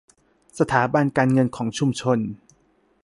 [0.59, 2.19] สถาบันการเงินของชุมชน